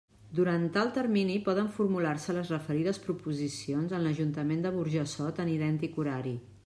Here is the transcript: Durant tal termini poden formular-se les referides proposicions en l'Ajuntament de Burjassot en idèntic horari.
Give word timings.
Durant 0.37 0.63
tal 0.77 0.87
termini 0.95 1.35
poden 1.49 1.67
formular-se 1.75 2.35
les 2.37 2.49
referides 2.53 3.01
proposicions 3.03 3.95
en 3.99 4.03
l'Ajuntament 4.07 4.65
de 4.67 4.73
Burjassot 4.79 5.43
en 5.45 5.53
idèntic 5.59 6.01
horari. 6.03 6.35